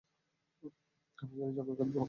আমি 1.19 1.31
জেলের 1.31 1.55
চক্কর 1.57 1.75
কাটবো। 1.79 1.99